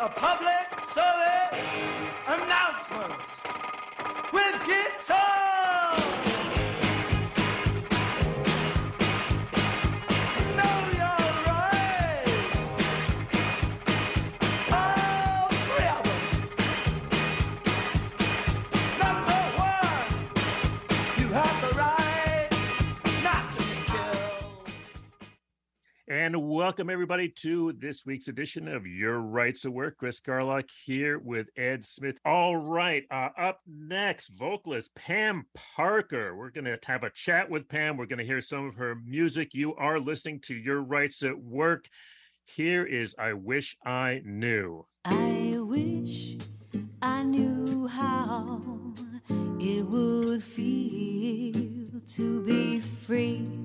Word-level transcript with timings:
a 0.00 0.08
public 0.08 0.80
service 0.80 1.60
announcement 2.26 3.39
And 26.32 26.48
welcome 26.48 26.88
everybody 26.88 27.28
to 27.38 27.72
this 27.72 28.06
week's 28.06 28.28
edition 28.28 28.68
of 28.68 28.86
Your 28.86 29.18
Rights 29.18 29.64
at 29.64 29.72
Work. 29.72 29.96
Chris 29.96 30.20
Garlock 30.20 30.70
here 30.84 31.18
with 31.18 31.48
Ed 31.56 31.84
Smith. 31.84 32.20
All 32.24 32.56
right, 32.56 33.02
uh, 33.10 33.30
up 33.36 33.58
next, 33.66 34.28
vocalist 34.28 34.94
Pam 34.94 35.46
Parker. 35.74 36.36
We're 36.36 36.50
going 36.50 36.66
to 36.66 36.78
have 36.86 37.02
a 37.02 37.10
chat 37.10 37.50
with 37.50 37.68
Pam. 37.68 37.96
We're 37.96 38.06
going 38.06 38.20
to 38.20 38.24
hear 38.24 38.40
some 38.40 38.68
of 38.68 38.76
her 38.76 38.94
music. 39.04 39.54
You 39.54 39.74
are 39.74 39.98
listening 39.98 40.38
to 40.42 40.54
Your 40.54 40.80
Rights 40.80 41.20
at 41.24 41.36
Work. 41.36 41.86
Here 42.44 42.86
is 42.86 43.16
I 43.18 43.32
Wish 43.32 43.76
I 43.84 44.22
Knew. 44.24 44.86
I 45.04 45.56
wish 45.58 46.36
I 47.02 47.24
knew 47.24 47.88
how 47.88 48.62
it 49.58 49.84
would 49.84 50.44
feel 50.44 51.52
to 52.06 52.44
be 52.44 52.78
free. 52.78 53.59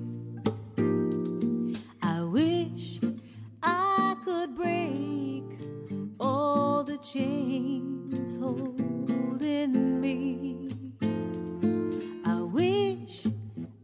Chains 7.12 8.36
holding 8.36 10.00
me. 10.00 10.68
I 12.24 12.42
wish 12.42 13.26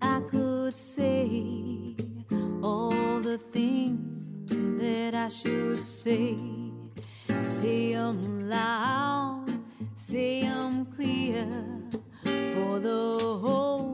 I 0.01 0.20
could 0.29 0.77
say 0.77 1.95
all 2.64 3.20
the 3.20 3.39
things 3.39 4.51
that 4.81 5.14
I 5.14 5.29
should 5.29 5.84
say. 5.84 6.37
Say 7.39 7.95
'em 7.95 8.48
loud, 8.48 9.47
say 9.95 10.42
'em 10.42 10.86
clear 10.86 11.47
for 12.53 12.81
the 12.81 13.39
whole 13.42 13.92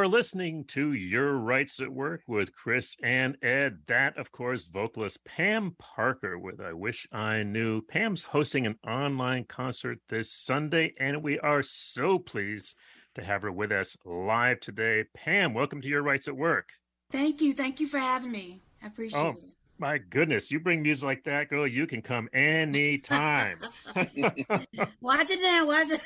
You're 0.00 0.08
listening 0.08 0.64
to 0.68 0.94
Your 0.94 1.34
Rights 1.34 1.78
at 1.82 1.92
Work 1.92 2.22
with 2.26 2.54
Chris 2.54 2.96
and 3.02 3.36
Ed. 3.44 3.80
That, 3.86 4.16
of 4.16 4.32
course, 4.32 4.64
vocalist 4.64 5.26
Pam 5.26 5.76
Parker 5.78 6.38
with 6.38 6.58
I 6.58 6.72
Wish 6.72 7.06
I 7.12 7.42
Knew. 7.42 7.82
Pam's 7.82 8.24
hosting 8.24 8.64
an 8.64 8.76
online 8.82 9.44
concert 9.44 9.98
this 10.08 10.32
Sunday, 10.32 10.94
and 10.98 11.22
we 11.22 11.38
are 11.40 11.62
so 11.62 12.18
pleased 12.18 12.78
to 13.14 13.22
have 13.22 13.42
her 13.42 13.52
with 13.52 13.70
us 13.72 13.94
live 14.06 14.60
today. 14.60 15.04
Pam, 15.14 15.52
welcome 15.52 15.82
to 15.82 15.88
Your 15.88 16.02
Rights 16.02 16.28
at 16.28 16.34
Work. 16.34 16.70
Thank 17.12 17.42
you. 17.42 17.52
Thank 17.52 17.78
you 17.78 17.86
for 17.86 17.98
having 17.98 18.32
me. 18.32 18.62
I 18.82 18.86
appreciate 18.86 19.20
Oh, 19.20 19.28
it. 19.32 19.44
My 19.80 19.96
goodness, 19.96 20.52
you 20.52 20.60
bring 20.60 20.82
music 20.82 21.04
like 21.04 21.24
that, 21.24 21.48
girl, 21.48 21.66
you 21.66 21.86
can 21.86 22.02
come 22.02 22.28
anytime. 22.34 23.56
Watch 25.00 25.30
it 25.30 25.40
now. 25.40 25.66
Watch 25.66 25.90
it. 25.90 26.02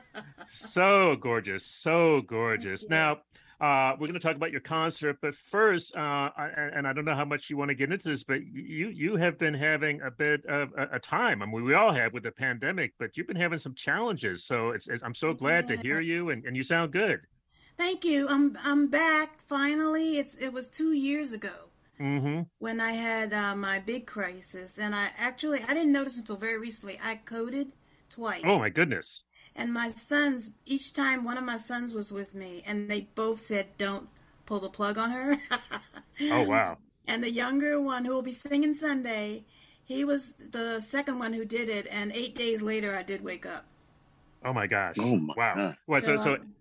so 0.48 1.14
gorgeous, 1.14 1.62
so 1.62 2.22
gorgeous. 2.22 2.88
Now, 2.88 3.18
uh, 3.60 3.92
we're 4.00 4.06
going 4.06 4.14
to 4.14 4.18
talk 4.18 4.34
about 4.34 4.50
your 4.50 4.62
concert, 4.62 5.18
but 5.20 5.36
first, 5.36 5.94
uh, 5.94 6.00
I, 6.00 6.70
and 6.74 6.88
I 6.88 6.94
don't 6.94 7.04
know 7.04 7.14
how 7.14 7.26
much 7.26 7.50
you 7.50 7.58
want 7.58 7.68
to 7.68 7.74
get 7.74 7.92
into 7.92 8.08
this, 8.08 8.24
but 8.24 8.46
you 8.46 8.88
you 8.88 9.16
have 9.16 9.38
been 9.38 9.52
having 9.52 10.00
a 10.00 10.10
bit 10.10 10.46
of 10.46 10.72
a, 10.78 10.96
a 10.96 10.98
time. 10.98 11.42
I 11.42 11.46
mean, 11.46 11.64
we 11.64 11.74
all 11.74 11.92
have 11.92 12.14
with 12.14 12.22
the 12.22 12.30
pandemic, 12.30 12.94
but 12.98 13.18
you've 13.18 13.26
been 13.26 13.36
having 13.36 13.58
some 13.58 13.74
challenges. 13.74 14.46
So 14.46 14.70
it's, 14.70 14.88
it's 14.88 15.02
I'm 15.02 15.14
so 15.14 15.34
glad 15.34 15.68
to 15.68 15.76
hear 15.76 16.00
you, 16.00 16.30
and, 16.30 16.46
and 16.46 16.56
you 16.56 16.62
sound 16.62 16.92
good. 16.92 17.20
Thank 17.76 18.06
you. 18.06 18.26
I'm 18.26 18.56
I'm 18.64 18.88
back 18.88 19.36
finally. 19.46 20.16
It's 20.16 20.38
it 20.38 20.54
was 20.54 20.66
two 20.70 20.94
years 20.94 21.34
ago 21.34 21.67
Mm-hmm. 22.00 22.42
when 22.58 22.80
I 22.80 22.92
had 22.92 23.32
uh, 23.32 23.54
my 23.56 23.80
big 23.80 24.06
crisis, 24.06 24.78
and 24.78 24.94
I 24.94 25.08
actually 25.18 25.60
I 25.62 25.74
didn't 25.74 25.92
notice 25.92 26.18
until 26.18 26.36
very 26.36 26.58
recently. 26.58 26.98
I 27.02 27.16
coded 27.24 27.72
twice. 28.08 28.42
Oh 28.44 28.58
my 28.58 28.70
goodness. 28.70 29.24
And 29.56 29.72
my 29.72 29.90
sons, 29.90 30.52
each 30.64 30.92
time 30.92 31.24
one 31.24 31.36
of 31.36 31.44
my 31.44 31.56
sons 31.56 31.92
was 31.94 32.12
with 32.12 32.34
me, 32.34 32.62
and 32.66 32.88
they 32.88 33.08
both 33.14 33.40
said, 33.40 33.66
"Don't 33.78 34.08
pull 34.46 34.60
the 34.60 34.68
plug 34.68 34.98
on 34.98 35.10
her." 35.10 35.36
Oh 36.20 36.48
wow. 36.48 36.78
And 37.06 37.22
the 37.22 37.30
younger 37.30 37.80
one 37.80 38.04
who 38.04 38.12
will 38.12 38.22
be 38.22 38.32
singing 38.32 38.74
Sunday, 38.74 39.44
he 39.84 40.04
was 40.04 40.34
the 40.34 40.80
second 40.80 41.20
one 41.20 41.32
who 41.32 41.44
did 41.44 41.68
it, 41.68 41.86
and 41.90 42.12
eight 42.12 42.34
days 42.34 42.60
later 42.60 42.94
I 42.96 43.04
did 43.04 43.22
wake 43.22 43.46
up. 43.46 43.64
Oh 44.44 44.52
my 44.52 44.66
gosh. 44.66 44.96
Oh, 44.98 45.16
my 45.16 45.34
wow. 45.36 45.54
God. 45.54 45.76
Well, 45.86 46.02
so 46.02 46.16
so 46.16 46.34
um, 46.34 46.54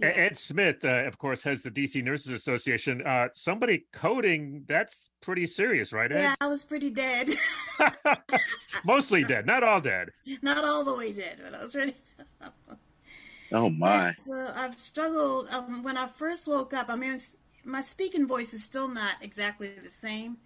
yeah. 0.00 0.08
Ed 0.08 0.36
Smith, 0.36 0.84
uh, 0.84 1.04
of 1.04 1.18
course, 1.18 1.42
has 1.42 1.62
the 1.62 1.70
DC 1.70 2.02
Nurses 2.02 2.32
Association. 2.32 3.06
Uh, 3.06 3.28
somebody 3.34 3.86
coding, 3.92 4.64
that's 4.66 5.10
pretty 5.20 5.46
serious, 5.46 5.92
right, 5.92 6.10
Ed? 6.10 6.20
yeah, 6.20 6.34
I 6.40 6.48
was 6.48 6.64
pretty 6.64 6.90
dead. 6.90 7.28
Mostly 8.84 9.24
dead, 9.24 9.46
not 9.46 9.62
all 9.62 9.80
dead. 9.80 10.10
Not 10.42 10.64
all 10.64 10.84
the 10.84 10.94
way 10.94 11.12
dead, 11.12 11.38
but 11.42 11.54
I 11.54 11.58
was 11.62 11.74
ready. 11.74 11.94
Oh 13.52 13.68
my. 13.68 14.14
So 14.24 14.48
I've 14.56 14.78
struggled 14.78 15.48
um, 15.48 15.82
when 15.82 15.96
I 15.96 16.06
first 16.06 16.46
woke 16.46 16.72
up. 16.72 16.88
I 16.88 16.96
mean, 16.96 17.18
my 17.64 17.80
speaking 17.80 18.26
voice 18.26 18.54
is 18.54 18.62
still 18.62 18.88
not 18.88 19.16
exactly 19.22 19.70
the 19.82 19.90
same, 19.90 20.38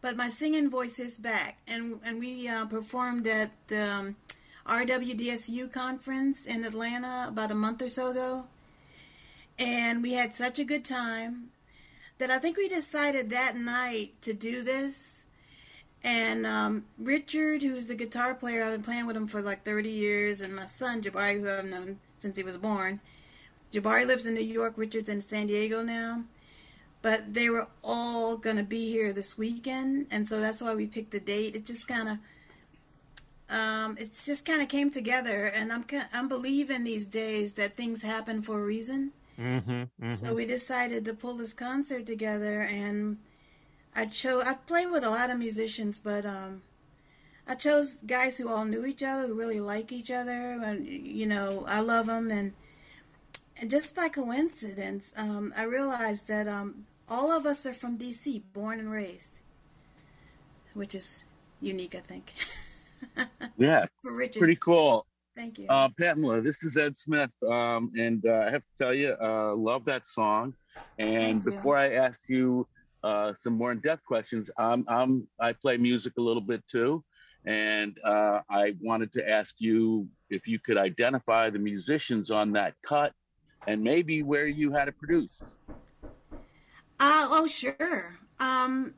but 0.00 0.16
my 0.16 0.28
singing 0.28 0.70
voice 0.70 0.98
is 0.98 1.18
back. 1.18 1.58
And 1.68 2.00
and 2.04 2.18
we 2.18 2.48
uh, 2.48 2.64
performed 2.66 3.26
at 3.26 3.50
the 3.68 3.82
um, 3.82 4.16
RWDSU 4.66 5.72
conference 5.72 6.46
in 6.46 6.64
Atlanta 6.64 7.26
about 7.28 7.50
a 7.50 7.54
month 7.54 7.82
or 7.82 7.88
so 7.88 8.10
ago, 8.10 8.46
and 9.60 10.02
we 10.02 10.14
had 10.14 10.34
such 10.34 10.58
a 10.58 10.64
good 10.64 10.84
time 10.84 11.50
that 12.18 12.30
I 12.30 12.38
think 12.38 12.56
we 12.56 12.68
decided 12.68 13.28
that 13.30 13.56
night 13.56 14.12
to 14.22 14.32
do 14.32 14.64
this. 14.64 15.24
And 16.02 16.46
um, 16.46 16.84
Richard, 16.98 17.62
who's 17.62 17.86
the 17.86 17.94
guitar 17.94 18.34
player, 18.34 18.64
I've 18.64 18.72
been 18.72 18.82
playing 18.82 19.06
with 19.06 19.16
him 19.16 19.26
for 19.26 19.42
like 19.42 19.64
30 19.64 19.90
years, 19.90 20.40
and 20.40 20.56
my 20.56 20.64
son 20.64 21.02
Jabari, 21.02 21.40
who 21.40 21.48
I've 21.48 21.66
known 21.66 21.98
since 22.16 22.38
he 22.38 22.42
was 22.42 22.56
born. 22.56 23.00
Jabari 23.70 24.06
lives 24.06 24.26
in 24.26 24.34
New 24.34 24.40
York. 24.40 24.74
Richard's 24.76 25.10
in 25.10 25.20
San 25.20 25.46
Diego 25.46 25.82
now. 25.82 26.24
But 27.02 27.34
they 27.34 27.48
were 27.50 27.68
all 27.84 28.38
going 28.38 28.56
to 28.56 28.62
be 28.62 28.90
here 28.90 29.12
this 29.12 29.38
weekend, 29.38 30.06
and 30.10 30.28
so 30.28 30.40
that's 30.40 30.60
why 30.60 30.74
we 30.74 30.86
picked 30.86 31.12
the 31.12 31.20
date. 31.20 31.56
It 31.56 31.64
just 31.64 31.88
kind 31.88 32.08
of, 32.08 33.54
um, 33.56 33.96
it 33.98 34.10
just 34.12 34.44
kind 34.44 34.60
of 34.60 34.68
came 34.68 34.90
together, 34.90 35.50
and 35.54 35.72
I'm 35.72 35.84
I'm 36.12 36.28
believing 36.28 36.84
these 36.84 37.06
days 37.06 37.54
that 37.54 37.74
things 37.74 38.02
happen 38.02 38.42
for 38.42 38.60
a 38.60 38.64
reason. 38.64 39.12
Mm-hmm, 39.38 40.12
So 40.12 40.34
we 40.34 40.44
decided 40.44 41.04
to 41.06 41.14
pull 41.14 41.34
this 41.36 41.52
concert 41.54 42.06
together, 42.06 42.62
and 42.62 43.18
I 43.94 44.06
chose. 44.06 44.44
I 44.44 44.54
play 44.54 44.86
with 44.86 45.04
a 45.04 45.10
lot 45.10 45.30
of 45.30 45.38
musicians, 45.38 45.98
but 45.98 46.26
um, 46.26 46.62
I 47.48 47.54
chose 47.54 48.02
guys 48.02 48.38
who 48.38 48.48
all 48.48 48.64
knew 48.64 48.84
each 48.84 49.02
other, 49.02 49.28
who 49.28 49.34
really 49.34 49.60
like 49.60 49.92
each 49.92 50.10
other, 50.10 50.58
and 50.62 50.86
you 50.86 51.26
know, 51.26 51.64
I 51.66 51.80
love 51.80 52.06
them, 52.06 52.30
and 52.30 52.52
and 53.60 53.70
just 53.70 53.94
by 53.96 54.08
coincidence, 54.08 55.12
um, 55.16 55.52
I 55.56 55.64
realized 55.64 56.28
that 56.28 56.48
um, 56.48 56.86
all 57.08 57.30
of 57.30 57.44
us 57.46 57.66
are 57.66 57.74
from 57.74 57.96
D.C., 57.96 58.42
born 58.52 58.78
and 58.78 58.90
raised, 58.90 59.40
which 60.74 60.94
is 60.94 61.24
unique, 61.60 61.94
I 61.94 62.00
think. 62.00 62.32
Yeah, 63.56 63.86
For 64.00 64.12
Richard, 64.12 64.38
pretty 64.38 64.56
cool. 64.56 65.04
Thank 65.40 65.58
you. 65.58 65.66
Uh, 65.68 65.88
Pamela, 65.98 66.40
this 66.40 66.62
is 66.62 66.76
Ed 66.76 66.96
Smith, 66.96 67.30
um, 67.48 67.90
and 67.96 68.24
uh, 68.26 68.44
I 68.46 68.50
have 68.50 68.62
to 68.62 68.74
tell 68.76 68.94
you, 68.94 69.16
uh, 69.20 69.54
love 69.54 69.84
that 69.86 70.06
song. 70.06 70.54
And 70.98 71.42
Thank 71.42 71.44
you. 71.44 71.50
before 71.52 71.76
I 71.76 71.94
ask 71.94 72.28
you 72.28 72.66
uh, 73.02 73.32
some 73.32 73.54
more 73.54 73.72
in-depth 73.72 74.04
questions, 74.04 74.50
um, 74.58 74.84
I'm 74.86 75.26
I 75.40 75.52
play 75.52 75.76
music 75.78 76.14
a 76.18 76.20
little 76.20 76.42
bit 76.42 76.66
too, 76.66 77.02
and 77.46 77.98
uh, 78.04 78.40
I 78.50 78.74
wanted 78.80 79.12
to 79.12 79.28
ask 79.28 79.54
you 79.58 80.06
if 80.28 80.46
you 80.46 80.58
could 80.58 80.76
identify 80.76 81.48
the 81.50 81.58
musicians 81.58 82.30
on 82.30 82.52
that 82.52 82.74
cut, 82.82 83.12
and 83.66 83.82
maybe 83.82 84.22
where 84.22 84.46
you 84.46 84.72
had 84.72 84.88
it 84.88 84.98
produced. 84.98 85.42
Uh, 87.02 87.26
oh, 87.30 87.46
sure. 87.46 88.18
Um, 88.40 88.94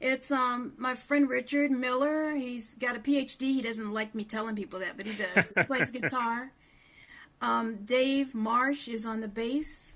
it's 0.00 0.30
um 0.30 0.74
my 0.76 0.94
friend 0.94 1.28
Richard 1.28 1.70
Miller. 1.70 2.34
He's 2.34 2.74
got 2.76 2.96
a 2.96 3.00
PhD. 3.00 3.42
He 3.42 3.62
doesn't 3.62 3.92
like 3.92 4.14
me 4.14 4.24
telling 4.24 4.56
people 4.56 4.80
that, 4.80 4.96
but 4.96 5.06
he 5.06 5.14
does. 5.14 5.52
He 5.54 5.62
plays 5.64 5.90
guitar. 5.92 6.52
Um, 7.40 7.76
Dave 7.84 8.34
Marsh 8.34 8.88
is 8.88 9.04
on 9.04 9.20
the 9.20 9.28
bass. 9.28 9.94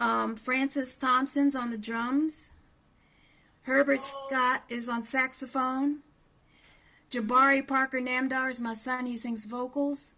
Um, 0.00 0.36
Francis 0.36 0.96
Thompson's 0.96 1.56
on 1.56 1.70
the 1.70 1.78
drums. 1.78 2.50
Herbert 3.62 4.02
Scott 4.02 4.62
is 4.68 4.88
on 4.88 5.04
saxophone. 5.04 5.98
Jabari 7.10 7.66
Parker 7.66 8.00
Namdar 8.00 8.50
is 8.50 8.60
my 8.60 8.74
son. 8.74 9.06
He 9.06 9.16
sings 9.16 9.44
vocals. 9.44 10.14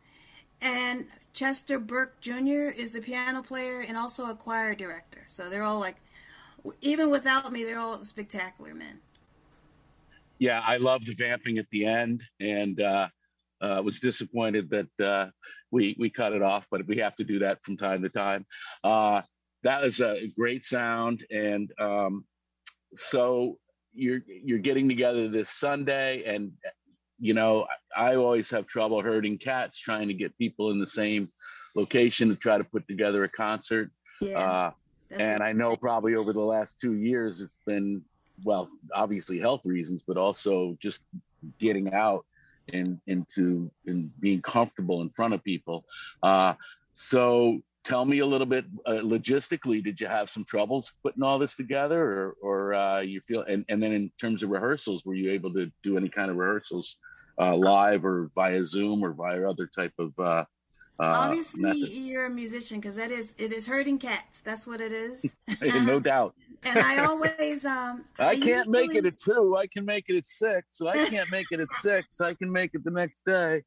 And 0.62 1.06
Chester 1.32 1.78
Burke 1.78 2.20
Jr. 2.20 2.70
is 2.76 2.94
a 2.94 3.00
piano 3.00 3.42
player 3.42 3.82
and 3.86 3.96
also 3.96 4.30
a 4.30 4.34
choir 4.34 4.74
director. 4.74 5.24
So 5.26 5.48
they're 5.48 5.62
all 5.62 5.80
like, 5.80 5.96
even 6.80 7.10
without 7.10 7.50
me, 7.52 7.64
they're 7.64 7.78
all 7.78 7.98
spectacular 8.04 8.74
men. 8.74 9.00
yeah, 10.38 10.62
I 10.64 10.78
love 10.78 11.04
the 11.04 11.14
vamping 11.14 11.58
at 11.58 11.68
the 11.70 11.84
end, 11.84 12.22
and 12.40 12.80
uh, 12.80 13.08
uh, 13.60 13.82
was 13.84 14.00
disappointed 14.00 14.70
that 14.70 15.04
uh, 15.04 15.30
we 15.70 15.96
we 15.98 16.10
cut 16.10 16.32
it 16.32 16.42
off, 16.42 16.66
but 16.70 16.86
we 16.86 16.96
have 16.98 17.14
to 17.16 17.24
do 17.24 17.38
that 17.40 17.62
from 17.62 17.76
time 17.76 18.02
to 18.02 18.08
time. 18.08 18.46
Uh, 18.82 19.22
that 19.62 19.82
was 19.82 20.00
a 20.00 20.28
great 20.36 20.64
sound, 20.64 21.24
and 21.30 21.72
um, 21.78 22.24
so 22.94 23.58
you're 23.92 24.22
you're 24.26 24.58
getting 24.58 24.88
together 24.88 25.28
this 25.28 25.50
Sunday, 25.50 26.24
and 26.24 26.52
you 27.18 27.34
know 27.34 27.66
I, 27.96 28.14
always 28.16 28.50
have 28.50 28.66
trouble 28.66 29.02
herding 29.02 29.38
cats, 29.38 29.78
trying 29.78 30.08
to 30.08 30.14
get 30.14 30.36
people 30.38 30.70
in 30.70 30.78
the 30.78 30.86
same 30.86 31.28
location 31.76 32.28
to 32.30 32.36
try 32.36 32.58
to 32.58 32.64
put 32.64 32.86
together 32.88 33.24
a 33.24 33.28
concert. 33.28 33.90
Yeah. 34.20 34.38
Uh, 34.38 34.70
that's 35.10 35.28
and 35.28 35.42
I 35.42 35.52
know 35.52 35.76
probably 35.76 36.14
over 36.14 36.32
the 36.32 36.40
last 36.40 36.76
two 36.80 36.94
years, 36.94 37.40
it's 37.40 37.56
been, 37.66 38.02
well, 38.44 38.68
obviously 38.94 39.38
health 39.38 39.62
reasons, 39.64 40.02
but 40.06 40.16
also 40.16 40.76
just 40.80 41.02
getting 41.58 41.92
out 41.92 42.24
and 42.72 43.00
into 43.06 43.70
and 43.86 44.10
being 44.20 44.40
comfortable 44.42 45.02
in 45.02 45.10
front 45.10 45.34
of 45.34 45.42
people. 45.42 45.84
Uh, 46.22 46.54
so 46.92 47.60
tell 47.82 48.04
me 48.04 48.18
a 48.18 48.26
little 48.26 48.46
bit 48.46 48.64
uh, 48.86 48.92
logistically, 48.92 49.82
did 49.82 50.00
you 50.00 50.06
have 50.06 50.30
some 50.30 50.44
troubles 50.44 50.92
putting 51.02 51.22
all 51.22 51.38
this 51.38 51.54
together 51.54 52.02
or, 52.02 52.36
or 52.42 52.74
uh, 52.74 53.00
you 53.00 53.20
feel, 53.22 53.42
and, 53.42 53.64
and 53.68 53.82
then 53.82 53.92
in 53.92 54.10
terms 54.20 54.42
of 54.42 54.50
rehearsals, 54.50 55.04
were 55.04 55.14
you 55.14 55.30
able 55.30 55.52
to 55.52 55.70
do 55.82 55.96
any 55.96 56.08
kind 56.08 56.30
of 56.30 56.36
rehearsals 56.36 56.96
uh, 57.40 57.56
live 57.56 58.04
or 58.04 58.30
via 58.34 58.64
Zoom 58.64 59.02
or 59.02 59.12
via 59.12 59.48
other 59.48 59.66
type 59.66 59.94
of 59.98 60.12
uh, 61.00 61.12
Obviously, 61.14 61.62
methods? 61.62 61.96
you're 61.98 62.26
a 62.26 62.30
musician 62.30 62.80
because 62.80 62.96
that 62.96 63.10
is 63.10 63.34
it 63.38 63.52
is 63.52 63.66
herding 63.66 63.98
cats. 63.98 64.40
That's 64.42 64.66
what 64.66 64.80
it 64.80 64.92
is. 64.92 65.34
no 65.62 65.98
doubt. 66.12 66.34
and 66.64 66.78
I 66.78 67.04
always 67.04 67.64
um. 67.64 68.04
I 68.18 68.36
can't 68.36 68.68
make 68.68 68.94
it 68.94 69.04
at 69.06 69.18
two. 69.18 69.56
I 69.56 69.66
can 69.66 69.84
make 69.84 70.08
it 70.08 70.16
at 70.16 70.26
six. 70.26 70.66
So 70.70 70.88
I 70.88 70.98
can't 71.08 71.30
make 71.30 71.46
it 71.50 71.60
at 71.60 71.68
six. 71.80 72.20
I 72.20 72.34
can 72.34 72.52
make 72.52 72.74
it 72.74 72.84
the 72.84 72.90
next 72.90 73.24
day. 73.24 73.62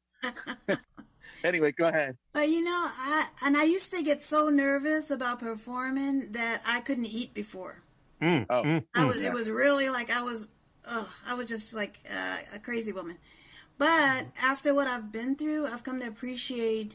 anyway, 1.44 1.72
go 1.72 1.88
ahead. 1.88 2.16
But 2.32 2.48
you 2.48 2.62
know, 2.64 2.70
I 2.70 3.26
and 3.44 3.56
I 3.56 3.64
used 3.64 3.92
to 3.94 4.02
get 4.02 4.22
so 4.22 4.48
nervous 4.48 5.10
about 5.10 5.40
performing 5.40 6.32
that 6.32 6.62
I 6.66 6.80
couldn't 6.80 7.06
eat 7.06 7.34
before. 7.34 7.82
Mm, 8.22 8.46
Oh. 8.48 8.62
mm, 8.62 8.84
I 8.94 9.00
mm. 9.04 9.08
was. 9.08 9.18
It 9.20 9.32
was 9.32 9.50
really 9.50 9.88
like 9.90 10.10
I 10.10 10.22
was. 10.22 10.50
Ugh, 10.86 11.08
I 11.26 11.34
was 11.34 11.46
just 11.48 11.74
like 11.74 11.98
uh, 12.10 12.38
a 12.54 12.58
crazy 12.58 12.92
woman. 12.92 13.16
But 13.76 14.26
after 14.42 14.72
what 14.74 14.86
I've 14.86 15.10
been 15.10 15.34
through, 15.34 15.66
I've 15.66 15.82
come 15.82 16.00
to 16.00 16.06
appreciate 16.06 16.94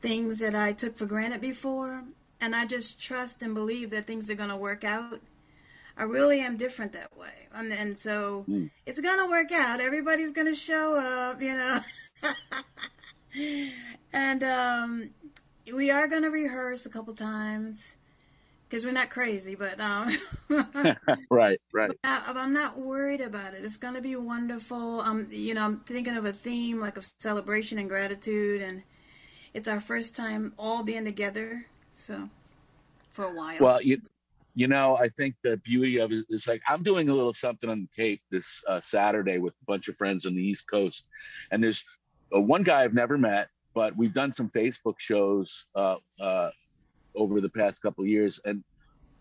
things 0.00 0.38
that 0.40 0.54
I 0.54 0.72
took 0.72 0.96
for 0.96 1.06
granted 1.06 1.40
before, 1.40 2.04
and 2.40 2.54
I 2.54 2.66
just 2.66 3.00
trust 3.00 3.42
and 3.42 3.54
believe 3.54 3.90
that 3.90 4.06
things 4.06 4.30
are 4.30 4.34
going 4.34 4.50
to 4.50 4.56
work 4.56 4.84
out. 4.84 5.20
I 5.96 6.04
really 6.04 6.40
am 6.40 6.56
different 6.56 6.92
that 6.94 7.16
way, 7.16 7.48
and 7.52 7.98
so 7.98 8.44
Mm. 8.48 8.70
it's 8.86 9.00
going 9.00 9.18
to 9.18 9.28
work 9.28 9.52
out. 9.52 9.80
Everybody's 9.80 10.32
going 10.32 10.46
to 10.46 10.54
show 10.54 10.96
up, 10.98 11.42
you 11.42 11.54
know. 11.54 11.78
and 14.12 14.42
um, 14.42 15.10
we 15.74 15.90
are 15.90 16.08
going 16.08 16.22
to 16.22 16.30
rehearse 16.30 16.86
a 16.86 16.90
couple 16.90 17.14
times 17.14 17.96
because 18.68 18.84
we're 18.84 18.92
not 18.92 19.10
crazy, 19.10 19.54
but 19.54 19.78
um, 19.80 20.08
right, 21.30 21.60
right. 21.72 21.90
I, 22.04 22.32
I'm 22.34 22.52
not 22.52 22.78
worried 22.78 23.20
about 23.20 23.54
it. 23.54 23.64
It's 23.64 23.76
going 23.76 23.94
to 23.94 24.00
be 24.00 24.16
wonderful. 24.16 25.00
Um, 25.00 25.26
you 25.30 25.54
know, 25.54 25.64
I'm 25.64 25.78
thinking 25.80 26.16
of 26.16 26.24
a 26.24 26.32
theme 26.32 26.80
like 26.80 26.96
of 26.96 27.04
celebration 27.18 27.78
and 27.78 27.88
gratitude, 27.88 28.62
and 28.62 28.82
it's 29.54 29.68
our 29.68 29.80
first 29.80 30.16
time 30.16 30.52
all 30.58 30.82
being 30.82 31.04
together. 31.04 31.66
So, 31.94 32.28
for 33.10 33.24
a 33.24 33.34
while. 33.34 33.56
Well, 33.60 33.82
you 33.82 34.00
you 34.54 34.66
know, 34.66 34.96
I 34.96 35.08
think 35.08 35.36
the 35.42 35.56
beauty 35.58 35.98
of 35.98 36.12
it 36.12 36.24
is 36.28 36.46
like 36.48 36.60
I'm 36.68 36.82
doing 36.82 37.08
a 37.08 37.14
little 37.14 37.32
something 37.32 37.70
on 37.70 37.82
the 37.82 38.02
Cape 38.02 38.20
this 38.30 38.62
uh, 38.68 38.80
Saturday 38.80 39.38
with 39.38 39.54
a 39.62 39.64
bunch 39.66 39.88
of 39.88 39.96
friends 39.96 40.26
on 40.26 40.34
the 40.34 40.42
East 40.42 40.64
Coast, 40.70 41.08
and 41.50 41.62
there's 41.62 41.84
uh, 42.34 42.40
one 42.40 42.62
guy 42.62 42.82
I've 42.82 42.94
never 42.94 43.16
met, 43.16 43.48
but 43.74 43.96
we've 43.96 44.14
done 44.14 44.32
some 44.32 44.48
Facebook 44.48 44.98
shows 44.98 45.66
uh, 45.74 45.96
uh, 46.20 46.50
over 47.14 47.40
the 47.40 47.48
past 47.48 47.80
couple 47.80 48.04
years, 48.06 48.40
and 48.44 48.64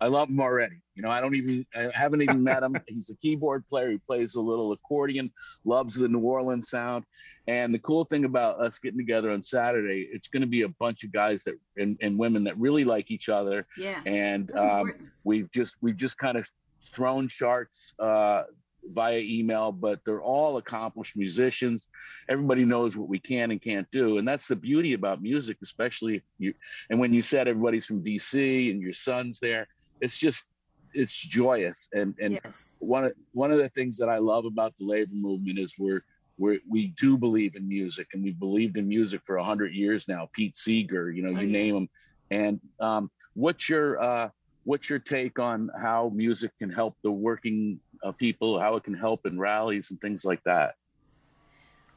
I 0.02 0.08
love 0.08 0.30
him 0.30 0.40
already. 0.40 0.78
You 0.96 1.04
know, 1.04 1.12
I 1.12 1.22
don't 1.22 1.36
even 1.36 1.66
I 1.76 1.90
haven't 1.94 2.22
even 2.22 2.44
met 2.44 2.64
him. 2.64 2.76
He's 2.88 3.10
a 3.10 3.16
keyboard 3.16 3.68
player. 3.68 3.92
He 3.92 3.98
plays 3.98 4.36
a 4.36 4.42
little 4.42 4.72
accordion, 4.72 5.32
loves 5.66 5.96
the 5.96 6.08
New 6.08 6.20
Orleans 6.20 6.70
sound. 6.70 7.06
And 7.48 7.74
the 7.74 7.80
cool 7.80 8.06
thing 8.06 8.26
about 8.26 8.60
us 8.60 8.78
getting 8.80 9.00
together 9.00 9.32
on 9.32 9.42
Saturday, 9.42 10.08
it's 10.12 10.28
going 10.28 10.42
to 10.42 10.48
be 10.48 10.64
a 10.64 10.70
bunch 10.70 11.04
of 11.04 11.12
guys 11.12 11.44
that 11.46 11.56
and, 11.78 11.98
and 12.02 12.18
women 12.18 12.44
that 12.44 12.58
really 12.58 12.84
like 12.84 13.12
each 13.12 13.30
other 13.30 13.66
yeah, 13.78 14.02
and 14.06 14.56
um, 14.56 14.94
we've 15.24 15.52
just 15.52 15.76
we've 15.82 15.98
just 15.98 16.18
kind 16.18 16.38
of 16.38 16.48
thrown 16.94 17.28
charts 17.28 17.94
uh, 18.00 18.44
via 18.92 19.20
email 19.20 19.72
but 19.72 20.00
they're 20.06 20.22
all 20.22 20.58
accomplished 20.58 21.16
musicians 21.16 21.90
everybody 22.30 22.66
knows 22.66 22.98
what 22.98 23.08
we 23.08 23.20
can 23.20 23.52
and 23.52 23.62
can't 23.62 23.88
do 23.92 24.18
and 24.18 24.28
that's 24.28 24.48
the 24.48 24.56
beauty 24.56 24.94
about 24.94 25.22
music 25.22 25.58
especially 25.62 26.16
if 26.16 26.24
you 26.38 26.54
and 26.90 27.00
when 27.00 27.14
you 27.14 27.22
said 27.22 27.48
everybody's 27.48 27.86
from 27.86 28.02
dc 28.04 28.72
and 28.72 28.82
your 28.82 28.94
son's 28.94 29.40
there 29.40 29.68
it's 30.02 30.18
just 30.18 30.46
it's 30.94 31.16
joyous 31.16 31.88
and 31.94 32.16
and 32.20 32.40
yes, 32.44 32.70
one 32.80 33.06
of 33.06 33.14
one 33.34 33.52
of 33.52 33.58
the 33.58 33.70
things 33.70 33.98
that 33.98 34.10
I 34.10 34.18
love 34.18 34.46
about 34.46 34.74
the 34.78 34.86
labor 34.86 35.14
movement 35.14 35.60
is 35.60 35.74
we're 35.78 36.02
we 36.38 36.62
we 36.70 36.88
do 37.00 37.18
believe 37.18 37.56
in 37.56 37.68
music 37.68 38.08
and 38.14 38.24
we've 38.24 38.40
believed 38.40 38.78
in 38.78 38.88
music 38.88 39.22
for 39.24 39.38
a 39.38 39.44
hundred 39.44 39.74
years 39.74 40.08
now. 40.08 40.30
Pete 40.34 40.56
Seeger, 40.56 41.12
you 41.12 41.22
know, 41.22 41.30
Oh, 41.38 41.42
you 41.42 41.48
yeah. 41.48 41.60
name 41.60 41.74
them. 41.76 41.90
And 42.32 42.60
um, 42.80 43.12
what's 43.34 43.68
your 43.70 44.02
uh, 44.02 44.30
what's 44.64 44.90
your 44.90 45.00
take 45.00 45.38
on 45.40 45.70
how 45.80 46.12
music 46.16 46.52
can 46.60 46.70
help 46.70 46.96
the 47.04 47.12
working 47.12 47.80
uh, 48.04 48.14
people? 48.14 48.60
How 48.60 48.76
it 48.76 48.84
can 48.84 48.94
help 48.94 49.26
in 49.26 49.38
rallies 49.40 49.92
and 49.92 50.00
things 50.00 50.24
like 50.24 50.42
that? 50.46 50.76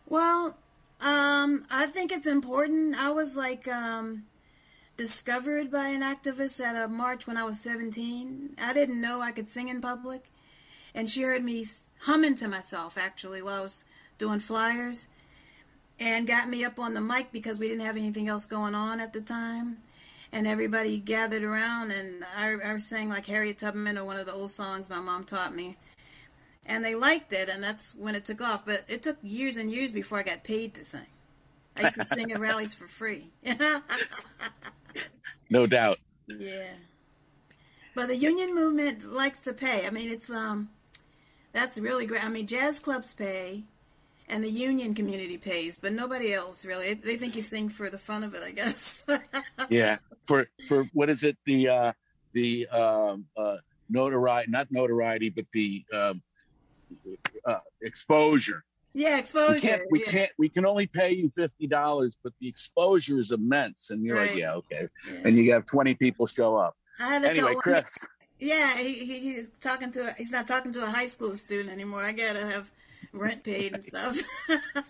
Well, 0.09 0.59
um, 1.01 1.65
I 1.71 1.87
think 1.87 2.13
it's 2.13 2.27
important. 2.27 2.97
I 2.97 3.11
was 3.11 3.37
like 3.37 3.69
um, 3.69 4.25
discovered 4.97 5.71
by 5.71 5.89
an 5.89 6.03
activist 6.03 6.61
at 6.61 6.77
a 6.77 6.89
march 6.89 7.27
when 7.27 7.37
I 7.37 7.45
was 7.45 7.61
17. 7.61 8.57
I 8.63 8.73
didn't 8.73 9.01
know 9.01 9.21
I 9.21 9.33
could 9.33 9.49
sing 9.49 9.69
in 9.69 9.81
public, 9.81 10.31
and 10.95 11.09
she 11.09 11.23
heard 11.23 11.43
me 11.43 11.65
humming 12.01 12.37
to 12.37 12.49
myself 12.49 12.99
actually 12.99 13.43
while 13.43 13.61
I 13.61 13.63
was 13.63 13.85
doing 14.19 14.41
flyers, 14.41 15.09
and 15.99 16.27
got 16.27 16.49
me 16.49 16.65
up 16.65 16.79
on 16.79 16.95
the 16.95 17.01
mic 17.01 17.33
because 17.33 17.59
we 17.59 17.69
didn't 17.69 17.87
have 17.87 17.97
anything 17.97 18.29
else 18.29 18.47
going 18.47 18.75
on 18.75 19.01
at 19.01 19.13
the 19.13 19.21
time. 19.21 19.79
And 20.35 20.47
everybody 20.47 20.99
gathered 20.99 21.43
around, 21.43 21.91
and 21.91 22.25
I, 22.37 22.57
I 22.65 22.79
sang 22.79 23.11
like 23.11 23.27
Harriet 23.27 23.59
Tubman 23.59 23.99
or 23.99 24.05
one 24.05 24.17
of 24.17 24.27
the 24.27 24.33
old 24.33 24.51
songs 24.51 24.89
my 24.89 24.99
mom 24.99 25.25
taught 25.25 25.55
me 25.55 25.77
and 26.67 26.85
they 26.85 26.95
liked 26.95 27.33
it, 27.33 27.49
and 27.49 27.63
that's 27.63 27.95
when 27.95 28.15
it 28.15 28.25
took 28.25 28.41
off. 28.41 28.65
But 28.65 28.85
it 28.89 29.03
took 29.03 29.19
years 29.23 29.57
and 29.57 29.71
years 29.71 29.93
before 29.93 30.19
I 30.19 30.23
got 30.23 30.45
paid 30.45 30.75
to 30.75 30.85
sing. 30.85 31.07
I 31.77 31.83
used 31.83 31.97
to 31.97 32.05
sing 32.05 32.33
at 32.33 32.41
rallies 32.41 32.75
for 32.75 32.87
free. 32.87 33.31
No 35.51 35.67
doubt. 35.67 35.99
yeah, 36.29 36.73
but 37.95 38.09
the 38.09 38.17
union 38.17 38.55
movement 38.55 39.05
likes 39.13 39.39
to 39.41 39.53
pay. 39.53 39.87
I 39.87 39.91
mean, 39.91 40.11
it's 40.11 40.31
um, 40.31 40.71
that's 41.53 41.79
really 41.79 42.07
great. 42.07 42.25
I 42.25 42.31
mean, 42.31 42.47
jazz 42.47 42.81
clubs 42.81 43.13
pay, 43.13 43.65
and 44.29 44.43
the 44.43 44.49
union 44.49 44.95
community 44.95 45.37
pays, 45.37 45.77
but 45.77 45.93
nobody 45.93 46.33
else 46.33 46.65
really. 46.65 46.95
They 46.95 47.17
think 47.17 47.37
you 47.37 47.43
sing 47.43 47.69
for 47.69 47.91
the 47.91 47.99
fun 47.99 48.25
of 48.25 48.35
it, 48.35 48.43
I 48.43 48.53
guess. 48.53 49.05
Yeah. 49.69 49.99
For 50.25 50.49
for 50.69 50.85
what 50.93 51.09
is 51.09 51.23
it? 51.23 51.37
The 51.45 51.69
uh, 51.69 51.93
the 52.33 52.67
um, 52.69 53.27
uh, 53.37 53.59
notoriety, 53.89 54.51
not 54.51 54.71
notoriety, 54.71 55.29
but 55.29 55.45
the 55.53 55.85
um, 55.93 56.23
uh, 57.45 57.59
exposure. 57.83 58.65
Yeah, 58.95 59.19
exposure. 59.19 59.55
we 59.55 59.61
can't 59.61 59.83
we 59.91 60.01
yeah. 60.01 60.11
can't 60.11 60.31
we 60.39 60.49
can 60.49 60.67
only 60.67 60.87
pay 60.87 61.13
you 61.13 61.29
fifty 61.31 61.67
dollars 61.67 62.17
but 62.23 62.33
the 62.41 62.49
exposure 62.49 63.19
is 63.19 63.33
immense 63.33 63.91
and 63.91 64.05
you're 64.05 64.17
like 64.17 64.35
yeah 64.37 64.55
okay 64.55 64.89
Yeah. 65.09 65.21
and 65.25 65.37
you 65.37 65.53
have 65.53 65.65
20 65.67 65.95
people 65.95 66.27
show 66.27 66.57
up 66.57 66.77
I 67.01 67.09
had 67.09 67.23
to 67.23 67.35
tell 67.35 67.47
anyway 67.49 67.61
chris 67.63 67.99
Yeah, 68.39 68.77
he, 68.77 68.93
he 68.93 69.21
he's 69.21 69.49
talking 69.61 69.93
to 69.93 70.01
a, 70.01 70.13
he's 70.15 70.33
not 70.33 70.49
talking 70.49 70.73
to 70.73 70.83
a 70.83 70.87
high 70.87 71.07
school 71.07 71.33
student 71.35 71.71
anymore. 71.71 72.01
I 72.03 72.11
gotta 72.11 72.41
have 72.41 72.73
rent 73.13 73.45
paid 73.45 73.73
and 73.73 73.85
stuff. 73.91 74.17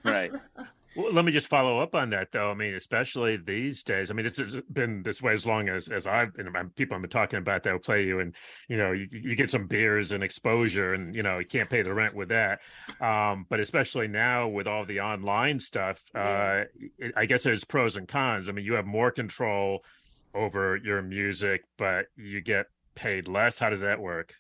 right 0.06 0.32
Well, 0.95 1.13
let 1.13 1.25
me 1.25 1.33
just 1.33 1.49
follow 1.49 1.81
up 1.81 1.95
on 1.95 2.11
that, 2.11 2.33
though. 2.33 2.51
I 2.51 2.55
mean, 2.55 2.75
especially 2.75 3.39
these 3.39 3.83
days. 3.83 4.11
I 4.11 4.15
mean, 4.15 4.27
it's, 4.27 4.39
it's 4.39 4.57
been 4.71 5.03
this 5.03 5.23
way 5.23 5.33
as 5.33 5.47
long 5.47 5.69
as 5.69 5.89
as 5.89 6.07
I've 6.07 6.35
been. 6.35 6.53
People 6.77 6.97
I've 6.97 7.01
been 7.01 7.11
talking 7.11 7.39
about 7.39 7.63
that 7.63 7.73
will 7.73 7.79
play 7.79 8.05
you, 8.05 8.21
and 8.21 8.35
you 8.69 8.77
know, 8.77 8.93
you, 8.93 9.09
you 9.11 9.35
get 9.35 9.49
some 9.49 9.67
beers 9.67 10.13
and 10.13 10.23
exposure, 10.23 10.93
and 10.93 11.15
you 11.15 11.23
know, 11.23 11.39
you 11.39 11.47
can't 11.47 11.71
pay 11.71 11.83
the 11.83 11.95
rent 11.95 12.15
with 12.15 12.29
that. 12.29 12.61
Um, 13.01 13.47
but 13.49 13.59
especially 13.59 14.07
now 14.09 14.49
with 14.49 14.67
all 14.67 14.85
the 14.85 15.01
online 15.01 15.61
stuff, 15.61 16.03
uh, 16.15 16.65
I 17.17 17.25
guess 17.27 17.43
there's 17.43 17.65
pros 17.65 17.97
and 17.97 18.07
cons. 18.07 18.49
I 18.49 18.53
mean, 18.53 18.67
you 18.67 18.75
have 18.75 18.87
more 18.87 19.11
control 19.11 19.85
over 20.35 20.77
your 20.77 21.01
music, 21.01 21.65
but 21.79 22.07
you 22.17 22.41
get 22.43 22.67
paid 22.95 23.29
less. 23.29 23.59
How 23.59 23.71
does 23.71 23.81
that 23.81 23.99
work? 23.99 24.35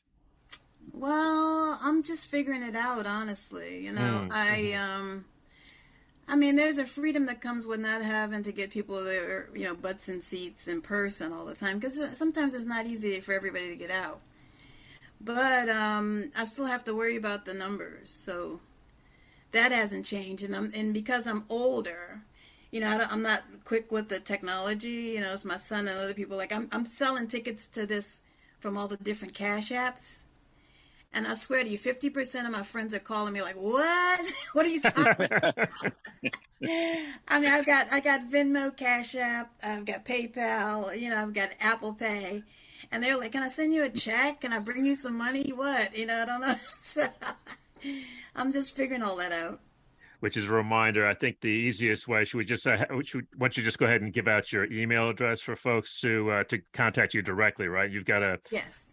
Well, 0.92 1.78
I'm 1.82 2.02
just 2.02 2.26
figuring 2.26 2.62
it 2.62 2.74
out, 2.74 3.06
honestly. 3.06 3.84
You 3.84 3.92
know, 3.92 4.26
Mm, 4.28 4.30
I 4.32 4.72
um, 4.74 5.24
I 6.28 6.36
mean, 6.36 6.56
there's 6.56 6.78
a 6.78 6.86
freedom 6.86 7.26
that 7.26 7.40
comes 7.40 7.66
with 7.66 7.80
not 7.80 8.02
having 8.02 8.42
to 8.44 8.52
get 8.52 8.70
people 8.70 9.02
their 9.04 9.48
you 9.54 9.64
know 9.64 9.74
butts 9.74 10.08
in 10.08 10.22
seats 10.22 10.68
in 10.68 10.80
person 10.80 11.32
all 11.32 11.44
the 11.44 11.54
time 11.54 11.78
because 11.78 12.16
sometimes 12.16 12.54
it's 12.54 12.64
not 12.64 12.86
easy 12.86 13.20
for 13.20 13.32
everybody 13.32 13.68
to 13.68 13.76
get 13.76 13.90
out. 13.90 14.20
But 15.20 15.68
um, 15.68 16.30
I 16.36 16.44
still 16.44 16.66
have 16.66 16.84
to 16.84 16.94
worry 16.94 17.16
about 17.16 17.44
the 17.44 17.54
numbers, 17.54 18.10
so 18.10 18.60
that 19.52 19.72
hasn't 19.72 20.04
changed. 20.04 20.44
And 20.44 20.56
I'm 20.56 20.72
and 20.74 20.92
because 20.92 21.26
I'm 21.26 21.44
older, 21.48 22.22
you 22.70 22.80
know, 22.80 22.88
I 22.88 23.06
I'm 23.10 23.22
not 23.22 23.42
quick 23.64 23.92
with 23.92 24.08
the 24.08 24.18
technology. 24.18 25.14
You 25.14 25.20
know, 25.20 25.32
it's 25.32 25.44
my 25.44 25.58
son 25.58 25.86
and 25.86 25.98
other 25.98 26.14
people. 26.14 26.36
Like 26.36 26.52
I'm 26.52 26.68
I'm 26.72 26.84
selling 26.84 27.28
tickets 27.28 27.66
to 27.68 27.86
this 27.86 28.22
from 28.58 28.76
all 28.76 28.88
the 28.88 28.96
different 28.96 29.34
cash 29.34 29.70
apps. 29.70 30.22
And 31.14 31.26
I 31.26 31.34
swear 31.34 31.62
to 31.62 31.68
you, 31.68 31.78
50% 31.78 32.46
of 32.46 32.52
my 32.52 32.62
friends 32.62 32.94
are 32.94 32.98
calling 32.98 33.34
me 33.34 33.42
like, 33.42 33.56
what? 33.56 34.20
what 34.54 34.64
are 34.64 34.68
you 34.68 34.80
talking 34.80 35.26
about? 35.26 35.58
I 37.28 37.40
mean, 37.40 37.50
I've 37.50 37.66
got, 37.66 37.92
I 37.92 38.00
got 38.00 38.22
Venmo, 38.30 38.74
Cash 38.74 39.14
App, 39.16 39.52
I've 39.62 39.84
got 39.84 40.06
PayPal, 40.06 40.98
you 40.98 41.10
know, 41.10 41.16
I've 41.16 41.34
got 41.34 41.50
Apple 41.60 41.92
Pay. 41.94 42.42
And 42.90 43.02
they're 43.02 43.18
like, 43.18 43.32
can 43.32 43.42
I 43.42 43.48
send 43.48 43.72
you 43.72 43.84
a 43.84 43.90
check? 43.90 44.40
Can 44.40 44.52
I 44.52 44.58
bring 44.58 44.86
you 44.86 44.94
some 44.94 45.16
money? 45.16 45.50
What? 45.50 45.96
You 45.96 46.06
know, 46.06 46.22
I 46.22 46.26
don't 46.26 46.40
know. 46.40 46.54
So 46.80 47.04
I'm 48.36 48.52
just 48.52 48.76
figuring 48.76 49.02
all 49.02 49.16
that 49.16 49.32
out. 49.32 49.60
Which 50.20 50.36
is 50.36 50.48
a 50.48 50.52
reminder. 50.52 51.06
I 51.06 51.14
think 51.14 51.40
the 51.40 51.48
easiest 51.48 52.06
way 52.06 52.24
should 52.24 52.38
we 52.38 52.44
just 52.44 52.66
uh, 52.66 52.76
should, 53.02 53.26
why 53.36 53.48
don't 53.48 53.56
you 53.56 53.62
just 53.64 53.78
go 53.78 53.86
ahead 53.86 54.02
and 54.02 54.12
give 54.12 54.28
out 54.28 54.52
your 54.52 54.70
email 54.72 55.08
address 55.08 55.40
for 55.40 55.56
folks 55.56 56.00
to 56.02 56.30
uh, 56.30 56.44
to 56.44 56.60
contact 56.72 57.12
you 57.14 57.22
directly, 57.22 57.66
right? 57.66 57.90
You've 57.90 58.04
got 58.04 58.22
a 58.22 58.38
Yes. 58.52 58.86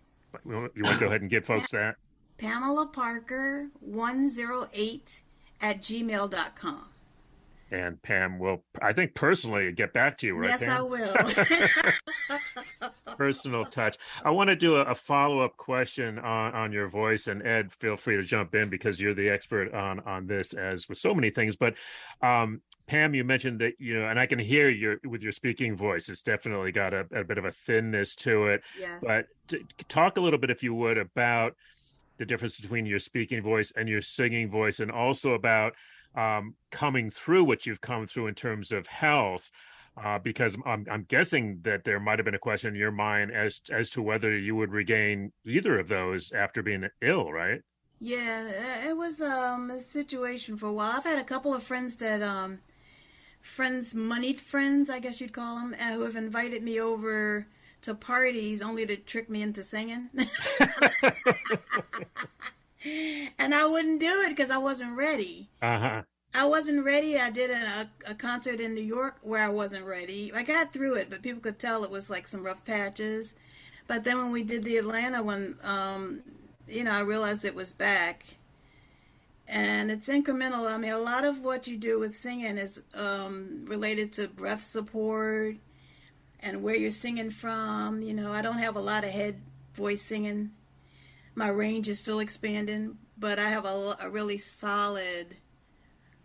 you 0.44 0.52
want 0.54 0.74
to 0.74 1.00
go 1.00 1.06
ahead 1.06 1.22
and 1.22 1.30
give 1.30 1.46
folks 1.46 1.72
that. 1.72 1.96
Pamela 2.40 2.88
Parker 2.88 3.68
108 3.82 5.22
at 5.62 5.82
gmail.com. 5.82 6.86
And 7.72 8.02
Pam 8.02 8.40
will, 8.40 8.64
I 8.82 8.94
think, 8.94 9.14
personally 9.14 9.72
get 9.74 9.94
back 9.94 10.18
to 10.20 10.28
you, 10.28 10.36
right? 10.36 10.50
yes, 10.50 10.64
Pam? 10.64 10.72
I 10.72 10.82
will. 10.82 11.14
Personal 13.18 13.66
touch. 13.66 13.98
I 14.26 14.32
want 14.32 14.48
to 14.48 14.56
do 14.56 14.78
a, 14.78 14.86
a 14.86 14.96
follow 14.96 15.42
up 15.42 15.56
question 15.56 16.18
on, 16.18 16.56
on 16.56 16.72
your 16.72 16.88
voice, 16.88 17.28
and 17.28 17.46
Ed, 17.46 17.72
feel 17.72 17.96
free 17.96 18.16
to 18.16 18.24
jump 18.24 18.56
in 18.56 18.70
because 18.70 19.00
you're 19.00 19.14
the 19.14 19.30
expert 19.30 19.72
on 19.74 20.00
on 20.00 20.26
this, 20.26 20.54
as 20.54 20.90
with 20.90 20.98
so 20.98 21.14
many 21.14 21.30
things. 21.30 21.56
But 21.58 21.76
um, 22.24 22.62
Pam, 22.88 23.14
you 23.14 23.24
mentioned 23.24 23.60
that 23.60 23.74
you 23.78 24.00
know, 24.00 24.08
and 24.08 24.20
I 24.20 24.26
can 24.26 24.40
hear 24.40 24.72
your 24.72 24.98
with 25.04 25.22
your 25.22 25.32
speaking 25.32 25.76
voice. 25.76 26.10
It's 26.10 26.24
definitely 26.24 26.72
got 26.72 26.96
a, 26.96 27.06
a 27.14 27.24
bit 27.24 27.38
of 27.38 27.46
a 27.46 27.52
thinness 27.52 28.16
to 28.16 28.48
it. 28.48 28.64
yes. 28.80 29.00
But 29.04 29.28
t- 29.48 29.64
talk 29.88 30.18
a 30.18 30.22
little 30.22 30.40
bit, 30.40 30.50
if 30.50 30.64
you 30.64 30.74
would, 30.74 30.98
about 30.98 31.56
the 32.20 32.26
difference 32.26 32.60
between 32.62 32.86
your 32.86 33.00
speaking 33.00 33.42
voice 33.42 33.74
and 33.76 33.90
your 33.90 34.04
singing 34.04 34.52
voice, 34.52 34.80
and 34.80 34.92
also 34.92 35.34
about 35.34 35.74
um, 36.16 36.54
coming 36.70 37.10
through 37.10 37.44
what 37.46 37.66
you've 37.66 37.82
come 37.82 38.06
through 38.06 38.28
in 38.28 38.36
terms 38.36 38.72
of 38.72 38.86
health. 38.86 39.50
uh, 40.02 40.20
because 40.20 40.56
I'm, 40.66 40.86
I'm 40.90 41.04
guessing 41.04 41.60
that 41.64 41.84
there 41.84 42.00
might 42.00 42.20
have 42.20 42.26
been 42.26 42.36
a 42.36 42.40
question 42.40 42.74
in 42.74 42.80
your 42.80 42.92
mind 42.92 43.32
as 43.32 43.62
as 43.72 43.90
to 43.92 44.02
whether 44.02 44.38
you 44.38 44.56
would 44.56 44.72
regain 44.72 45.32
either 45.46 45.80
of 45.80 45.88
those 45.88 46.32
after 46.32 46.64
being 46.64 46.88
ill, 47.02 47.32
right? 47.32 47.62
Yeah, 48.00 48.90
it 48.90 48.96
was 48.96 49.22
um, 49.22 49.70
a 49.72 49.82
situation 49.82 50.58
for 50.58 50.68
a 50.68 50.74
while. 50.74 50.94
I've 50.98 51.04
had 51.04 51.20
a 51.20 51.24
couple 51.24 51.54
of 51.54 51.64
friends 51.64 51.98
that, 51.98 52.22
um, 52.22 52.60
friends, 53.42 53.94
moneyed 53.94 54.40
friends, 54.40 54.90
I 54.90 55.00
guess 55.00 55.20
you'd 55.20 55.34
call 55.34 55.56
them, 55.58 55.76
uh, 55.80 55.94
who 55.94 56.04
have 56.04 56.16
invited 56.16 56.64
me 56.64 56.80
over 56.80 57.48
to 57.82 57.94
parties 57.94 58.62
only 58.62 58.86
to 58.86 58.96
trick 58.96 59.30
me 59.30 59.42
into 59.42 59.64
singing. 59.64 60.10
and 63.40 63.54
I 63.54 63.66
wouldn't 63.66 64.00
do 64.00 64.24
it 64.26 64.30
because 64.30 64.52
I 64.52 64.58
wasn't 64.58 64.98
ready. 64.98 65.50
Uh 65.62 65.80
huh. 65.80 66.02
I 66.34 66.46
wasn't 66.46 66.86
ready. 66.86 67.18
I 67.18 67.32
did 67.32 67.50
a, 67.50 67.90
a 68.12 68.14
concert 68.14 68.60
in 68.60 68.76
New 68.76 68.84
York 68.84 69.18
where 69.22 69.44
I 69.44 69.50
wasn't 69.50 69.86
ready. 69.86 70.32
I 70.34 70.44
got 70.44 70.72
through 70.72 70.96
it, 70.96 71.10
but 71.10 71.24
people 71.24 71.42
could 71.42 71.58
tell 71.58 71.84
it 71.84 71.90
was 71.90 72.10
like 72.10 72.28
some 72.28 72.44
rough 72.44 72.64
patches. 72.66 73.34
But 73.88 74.04
then 74.04 74.18
when 74.20 74.32
we 74.32 74.44
did 74.44 74.64
the 74.64 74.78
Atlanta 74.78 75.24
one, 75.24 75.58
um, 75.64 76.22
you 76.68 76.84
know, 76.84 76.92
I 76.92 77.02
realized 77.02 77.46
it 77.46 77.56
was 77.56 77.72
back. 77.72 78.24
And 79.48 79.90
it's 79.90 80.08
incremental. 80.08 80.72
I 80.72 80.78
mean, 80.78 80.92
a 80.92 81.00
lot 81.00 81.26
of 81.26 81.44
what 81.44 81.66
you 81.66 81.76
do 81.76 82.00
with 82.00 82.14
singing 82.14 82.60
is 82.60 82.84
um, 82.94 83.66
related 83.68 84.14
to 84.14 84.28
breath 84.28 84.62
support 84.62 85.56
and 86.42 86.64
where 86.64 86.76
you're 86.76 86.90
singing 86.90 87.30
from. 87.32 88.02
You 88.02 88.14
know, 88.14 88.32
I 88.32 88.42
don't 88.42 88.60
have 88.60 88.76
a 88.76 88.82
lot 88.82 89.04
of 89.04 89.10
head 89.12 89.42
voice 89.74 90.02
singing. 90.02 90.52
My 91.36 91.50
range 91.50 91.88
is 91.88 92.00
still 92.00 92.20
expanding, 92.20 92.98
but 93.18 93.40
I 93.40 93.50
have 93.50 93.66
a, 93.66 93.98
a 94.02 94.10
really 94.10 94.38
solid 94.38 95.38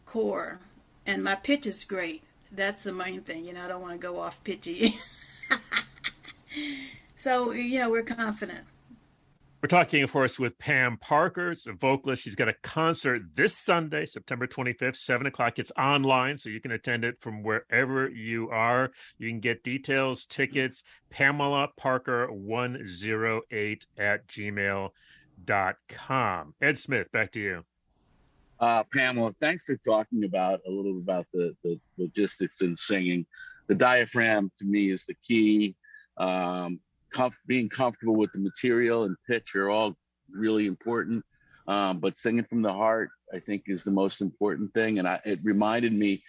core, 0.06 0.60
and 1.06 1.22
my 1.22 1.34
pitch 1.34 1.66
is 1.66 1.84
great. 1.84 2.24
That's 2.50 2.84
the 2.84 2.92
main 2.92 3.20
thing. 3.20 3.44
You 3.44 3.52
know, 3.52 3.64
I 3.64 3.68
don't 3.68 3.82
want 3.82 4.00
to 4.00 4.06
go 4.06 4.18
off 4.18 4.42
pitchy. 4.44 4.94
so, 7.16 7.52
you 7.52 7.78
know, 7.80 7.90
we're 7.90 8.02
confident. 8.02 8.64
We're 9.64 9.68
talking, 9.68 10.02
of 10.02 10.12
course, 10.12 10.38
with 10.38 10.58
Pam 10.58 10.98
Parker. 10.98 11.52
It's 11.52 11.66
a 11.66 11.72
vocalist. 11.72 12.20
She's 12.20 12.34
got 12.34 12.50
a 12.50 12.54
concert 12.62 13.22
this 13.34 13.56
Sunday, 13.56 14.04
September 14.04 14.46
25th, 14.46 14.96
7 14.96 15.26
o'clock. 15.26 15.58
It's 15.58 15.72
online, 15.78 16.36
so 16.36 16.50
you 16.50 16.60
can 16.60 16.72
attend 16.72 17.02
it 17.02 17.16
from 17.22 17.42
wherever 17.42 18.06
you 18.06 18.50
are. 18.50 18.90
You 19.16 19.30
can 19.30 19.40
get 19.40 19.62
details, 19.62 20.26
tickets, 20.26 20.82
Pamela 21.08 21.68
Parker 21.78 22.30
108 22.30 23.86
at 23.96 24.26
gmail.com. 24.26 24.90
Ed 26.60 26.78
Smith, 26.78 27.10
back 27.10 27.32
to 27.32 27.40
you. 27.40 27.64
Uh, 28.60 28.82
Pamela, 28.92 29.34
thanks 29.40 29.64
for 29.64 29.76
talking 29.76 30.24
about 30.24 30.60
a 30.68 30.70
little 30.70 30.98
about 30.98 31.26
the, 31.32 31.56
the 31.64 31.80
logistics 31.96 32.60
in 32.60 32.76
singing. 32.76 33.24
The 33.68 33.74
diaphragm 33.76 34.52
to 34.58 34.66
me 34.66 34.90
is 34.90 35.06
the 35.06 35.14
key. 35.14 35.74
Um, 36.18 36.80
comf- 37.14 37.38
being 37.46 37.68
comfortable 37.68 38.16
with 38.16 38.32
the 38.32 38.40
material 38.40 39.04
and 39.04 39.16
pitch 39.26 39.54
are 39.56 39.70
all 39.70 39.96
really 40.30 40.66
important. 40.66 41.24
Um, 41.66 41.98
but 41.98 42.18
singing 42.18 42.44
from 42.44 42.60
the 42.60 42.72
heart, 42.72 43.10
I 43.32 43.38
think, 43.38 43.64
is 43.66 43.84
the 43.84 43.90
most 43.90 44.20
important 44.20 44.74
thing. 44.74 44.98
And 44.98 45.08
I, 45.08 45.20
it 45.24 45.40
reminded 45.42 45.92
me, 45.92 46.22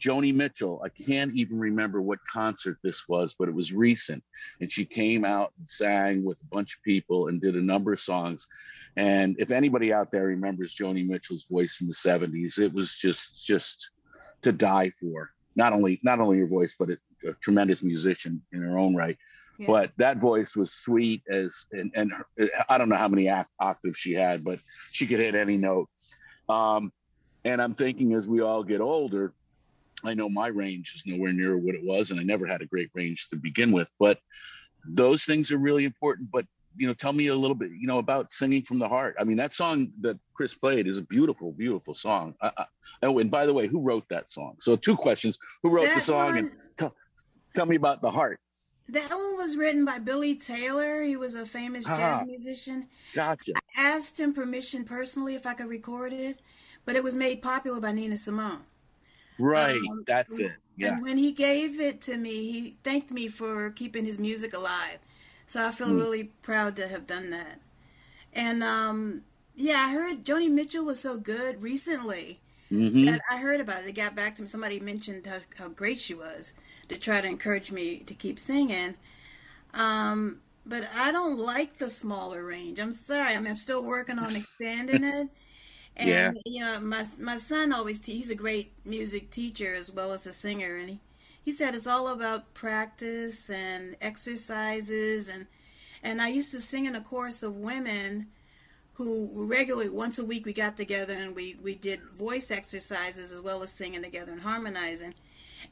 Joni 0.00 0.32
Mitchell. 0.32 0.80
I 0.84 0.88
can't 0.90 1.34
even 1.34 1.58
remember 1.58 2.00
what 2.00 2.20
concert 2.30 2.78
this 2.82 3.08
was, 3.08 3.34
but 3.36 3.48
it 3.48 3.54
was 3.54 3.72
recent. 3.72 4.22
And 4.60 4.70
she 4.70 4.84
came 4.84 5.24
out 5.24 5.52
and 5.58 5.68
sang 5.68 6.24
with 6.24 6.40
a 6.40 6.46
bunch 6.46 6.76
of 6.76 6.82
people 6.82 7.28
and 7.28 7.40
did 7.40 7.56
a 7.56 7.60
number 7.60 7.92
of 7.92 8.00
songs. 8.00 8.46
And 8.96 9.36
if 9.38 9.50
anybody 9.50 9.92
out 9.92 10.10
there 10.10 10.26
remembers 10.26 10.76
Joni 10.76 11.06
Mitchell's 11.06 11.44
voice 11.44 11.80
in 11.80 11.88
the 11.88 11.94
70s, 11.94 12.58
it 12.58 12.72
was 12.72 12.94
just 12.94 13.44
just 13.44 13.90
to 14.42 14.52
die 14.52 14.90
for. 15.00 15.30
Not 15.56 15.72
only 15.72 15.98
not 16.04 16.20
only 16.20 16.38
her 16.38 16.46
voice, 16.46 16.74
but 16.78 16.90
a, 16.90 16.98
a 17.28 17.32
tremendous 17.34 17.82
musician 17.82 18.40
in 18.52 18.62
her 18.62 18.78
own 18.78 18.94
right. 18.94 19.18
Yeah. 19.58 19.66
But 19.66 19.90
that 19.96 20.18
voice 20.18 20.54
was 20.54 20.72
sweet 20.72 21.22
as 21.28 21.64
and, 21.72 21.90
and 21.96 22.12
her, 22.12 22.48
I 22.68 22.78
don't 22.78 22.88
know 22.88 22.96
how 22.96 23.08
many 23.08 23.24
oct- 23.24 23.46
octaves 23.58 23.98
she 23.98 24.12
had, 24.12 24.44
but 24.44 24.60
she 24.92 25.06
could 25.06 25.18
hit 25.18 25.34
any 25.34 25.56
note. 25.56 25.88
Um, 26.48 26.92
and 27.44 27.60
I'm 27.60 27.74
thinking 27.74 28.14
as 28.14 28.28
we 28.28 28.40
all 28.40 28.62
get 28.62 28.80
older, 28.80 29.32
I 30.04 30.14
know 30.14 30.28
my 30.28 30.46
range 30.46 30.92
is 30.94 31.02
nowhere 31.06 31.32
near 31.32 31.56
what 31.58 31.74
it 31.74 31.82
was, 31.82 32.12
and 32.12 32.20
I 32.20 32.22
never 32.22 32.46
had 32.46 32.62
a 32.62 32.66
great 32.66 32.90
range 32.94 33.28
to 33.30 33.36
begin 33.36 33.72
with. 33.72 33.90
But 33.98 34.20
those 34.86 35.24
things 35.24 35.50
are 35.50 35.58
really 35.58 35.84
important. 35.84 36.30
But 36.30 36.46
you 36.76 36.86
know, 36.86 36.94
tell 36.94 37.12
me 37.12 37.26
a 37.26 37.34
little 37.34 37.56
bit, 37.56 37.72
you 37.72 37.88
know, 37.88 37.98
about 37.98 38.30
singing 38.30 38.62
from 38.62 38.78
the 38.78 38.88
heart. 38.88 39.16
I 39.18 39.24
mean, 39.24 39.36
that 39.38 39.52
song 39.52 39.90
that 40.02 40.16
Chris 40.34 40.54
played 40.54 40.86
is 40.86 40.98
a 40.98 41.02
beautiful, 41.02 41.50
beautiful 41.50 41.94
song. 41.94 42.34
I, 42.40 42.52
I, 42.56 42.64
oh, 43.02 43.18
and 43.18 43.28
by 43.28 43.46
the 43.46 43.52
way, 43.52 43.66
who 43.66 43.80
wrote 43.80 44.08
that 44.10 44.30
song? 44.30 44.54
So 44.60 44.76
two 44.76 44.96
questions: 44.96 45.36
Who 45.64 45.70
wrote 45.70 45.86
the 45.86 45.94
That 45.94 46.02
song, 46.02 46.38
and 46.38 46.48
one- 46.50 46.58
tell 46.76 46.94
tell 47.54 47.66
me 47.66 47.74
about 47.74 48.00
the 48.02 48.10
heart. 48.10 48.38
That 48.88 49.10
one 49.10 49.36
was 49.36 49.56
written 49.56 49.84
by 49.84 49.98
Billy 49.98 50.34
Taylor. 50.34 51.02
He 51.02 51.16
was 51.16 51.34
a 51.34 51.44
famous 51.46 51.90
jazz 51.90 52.22
Ah. 52.22 52.24
musician. 52.24 52.88
Gotcha. 53.14 53.52
I 53.56 53.60
asked 53.76 54.18
him 54.18 54.32
permission 54.34 54.84
personally 54.84 55.34
if 55.34 55.46
I 55.46 55.54
could 55.54 55.68
record 55.68 56.12
it, 56.12 56.38
but 56.84 56.96
it 56.96 57.04
was 57.04 57.16
made 57.16 57.42
popular 57.42 57.80
by 57.80 57.92
Nina 57.92 58.16
Simone. 58.16 58.64
Right. 59.38 59.78
Um, 59.90 60.04
That's 60.06 60.38
it. 60.38 60.52
Yeah. 60.76 60.90
And 60.94 61.02
when 61.02 61.18
he 61.18 61.32
gave 61.32 61.80
it 61.80 62.00
to 62.02 62.16
me, 62.16 62.52
he 62.52 62.76
thanked 62.84 63.10
me 63.10 63.28
for 63.28 63.70
keeping 63.70 64.06
his 64.06 64.18
music 64.18 64.54
alive. 64.54 64.98
So 65.46 65.66
I 65.66 65.70
feel 65.72 65.88
Hmm. 65.88 65.98
really 65.98 66.24
proud 66.42 66.76
to 66.76 66.88
have 66.88 67.06
done 67.06 67.30
that. 67.30 67.60
And 68.32 68.62
um, 68.62 69.22
yeah, 69.56 69.86
I 69.88 69.92
heard 69.92 70.24
Joni 70.24 70.50
Mitchell 70.50 70.84
was 70.84 71.00
so 71.00 71.18
good 71.18 71.62
recently 71.62 72.40
hmm 72.70 73.16
I 73.30 73.38
heard 73.38 73.60
about 73.60 73.82
it. 73.84 73.88
It 73.88 73.94
got 73.96 74.16
back 74.16 74.34
to 74.36 74.42
me. 74.42 74.48
Somebody 74.48 74.80
mentioned 74.80 75.26
how, 75.26 75.38
how 75.56 75.68
great 75.68 75.98
she 75.98 76.14
was 76.14 76.54
to 76.88 76.98
try 76.98 77.20
to 77.20 77.26
encourage 77.28 77.72
me 77.72 77.98
to 78.00 78.14
keep 78.14 78.38
singing. 78.38 78.94
Um, 79.74 80.40
but 80.66 80.88
I 80.94 81.12
don't 81.12 81.38
like 81.38 81.78
the 81.78 81.90
smaller 81.90 82.44
range. 82.44 82.78
I'm 82.78 82.92
sorry. 82.92 83.34
I 83.34 83.38
mean, 83.38 83.48
I'm 83.48 83.56
still 83.56 83.84
working 83.84 84.18
on 84.18 84.36
expanding 84.36 85.04
it. 85.04 85.28
And 85.96 86.14
Yeah. 86.14 86.32
you 86.46 86.60
know, 86.60 86.80
my 86.80 87.06
my 87.20 87.38
son 87.38 87.72
always 87.72 88.00
te- 88.00 88.14
he's 88.16 88.30
a 88.30 88.34
great 88.34 88.72
music 88.84 89.30
teacher 89.30 89.74
as 89.74 89.90
well 89.92 90.12
as 90.12 90.26
a 90.26 90.32
singer, 90.32 90.76
and 90.76 90.88
he 90.90 91.00
he 91.44 91.52
said 91.52 91.74
it's 91.74 91.86
all 91.86 92.08
about 92.08 92.54
practice 92.54 93.50
and 93.50 93.96
exercises 94.00 95.28
and 95.28 95.46
and 96.02 96.22
I 96.22 96.28
used 96.28 96.52
to 96.52 96.60
sing 96.60 96.86
in 96.86 96.94
a 96.96 97.00
chorus 97.00 97.42
of 97.42 97.56
women 97.56 98.28
who 98.94 99.30
regularly 99.46 99.88
once 99.88 100.18
a 100.18 100.24
week 100.24 100.44
we 100.46 100.52
got 100.52 100.76
together 100.76 101.14
and 101.14 101.34
we 101.36 101.56
we 101.62 101.74
did 101.74 102.00
voice 102.18 102.50
exercises 102.50 103.32
as 103.32 103.40
well 103.40 103.62
as 103.62 103.72
singing 103.72 104.02
together 104.02 104.32
and 104.32 104.42
harmonizing. 104.42 105.14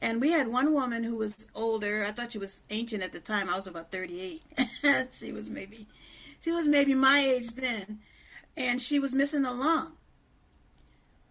And 0.01 0.21
we 0.21 0.31
had 0.31 0.47
one 0.47 0.73
woman 0.73 1.03
who 1.03 1.17
was 1.17 1.49
older. 1.55 2.03
I 2.07 2.11
thought 2.11 2.31
she 2.31 2.37
was 2.37 2.61
ancient 2.69 3.03
at 3.03 3.13
the 3.13 3.19
time. 3.19 3.49
I 3.49 3.55
was 3.55 3.67
about 3.67 3.91
38. 3.91 4.43
she 5.11 5.31
was 5.31 5.49
maybe 5.49 5.87
she 6.39 6.51
was 6.51 6.67
maybe 6.67 6.93
my 6.93 7.19
age 7.19 7.49
then. 7.55 7.99
And 8.55 8.81
she 8.81 8.99
was 8.99 9.13
missing 9.13 9.45
a 9.45 9.53
lung. 9.53 9.93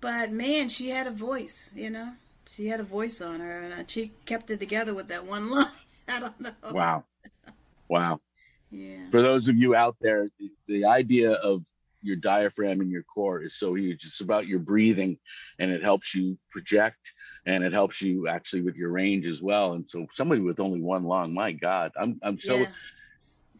But 0.00 0.30
man, 0.30 0.68
she 0.68 0.90
had 0.90 1.06
a 1.06 1.10
voice, 1.12 1.70
you 1.74 1.90
know. 1.90 2.12
She 2.48 2.68
had 2.68 2.78
a 2.80 2.84
voice 2.84 3.20
on 3.20 3.40
her 3.40 3.60
and 3.60 3.90
she 3.90 4.12
kept 4.24 4.50
it 4.50 4.60
together 4.60 4.94
with 4.94 5.08
that 5.08 5.24
one 5.26 5.50
lung. 5.50 5.70
I 6.08 6.20
don't 6.20 6.40
know. 6.40 6.50
Wow. 6.72 7.04
Wow. 7.88 8.20
Yeah. 8.70 9.10
For 9.10 9.22
those 9.22 9.48
of 9.48 9.56
you 9.56 9.74
out 9.74 9.96
there, 10.00 10.28
the- 10.38 10.52
the 10.68 10.84
idea 10.84 11.32
of 11.32 11.64
your 12.02 12.16
diaphragm 12.16 12.80
and 12.80 12.90
your 12.90 13.02
core 13.02 13.42
is 13.42 13.58
so 13.58 13.74
huge. 13.74 14.04
It's 14.04 14.20
about 14.20 14.46
your 14.46 14.58
breathing 14.58 15.18
and 15.58 15.70
it 15.70 15.82
helps 15.82 16.14
you 16.14 16.38
project 16.50 17.12
and 17.46 17.64
it 17.64 17.72
helps 17.72 18.02
you 18.02 18.28
actually 18.28 18.62
with 18.62 18.76
your 18.76 18.90
range 18.90 19.26
as 19.26 19.42
well. 19.42 19.72
And 19.74 19.88
so 19.88 20.06
somebody 20.12 20.40
with 20.40 20.60
only 20.60 20.80
one 20.80 21.04
lung, 21.04 21.34
my 21.34 21.52
God, 21.52 21.92
I'm 21.98 22.18
I'm 22.22 22.38
so 22.38 22.56
yeah. 22.56 22.66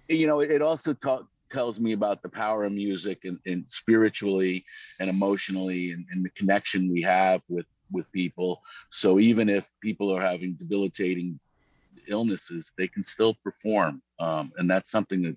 you 0.09 0.27
know, 0.27 0.41
it 0.41 0.63
also 0.63 0.93
ta- 0.93 1.27
tells 1.51 1.79
me 1.79 1.93
about 1.93 2.23
the 2.23 2.29
power 2.29 2.65
of 2.65 2.73
music 2.73 3.25
and, 3.25 3.39
and 3.47 3.65
spiritually 3.69 4.65
and 5.01 5.09
emotionally 5.09 5.93
and, 5.93 6.07
and 6.11 6.25
the 6.25 6.31
connection 6.31 6.93
we 6.93 7.03
have 7.03 7.43
with 7.49 7.67
with 7.91 8.11
people. 8.13 8.61
So 8.91 9.19
even 9.21 9.49
if 9.49 9.73
people 9.81 10.15
are 10.15 10.21
having 10.21 10.55
debilitating 10.55 11.39
illnesses, 12.09 12.73
they 12.77 12.89
can 12.89 13.03
still 13.03 13.35
perform, 13.43 14.03
um, 14.19 14.53
and 14.59 14.69
that's 14.69 14.91
something 14.91 15.23
that 15.23 15.37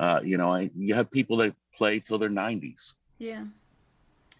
uh, 0.00 0.20
you 0.24 0.36
know. 0.36 0.52
I, 0.52 0.70
you 0.76 0.94
have 0.94 1.10
people 1.10 1.36
that 1.38 1.54
play 1.76 2.00
till 2.00 2.18
their 2.18 2.30
90s. 2.30 2.94
Yeah. 3.18 3.44